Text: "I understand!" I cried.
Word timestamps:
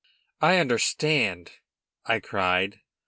"I 0.41 0.57
understand!" 0.57 1.51
I 2.07 2.19
cried. 2.21 2.79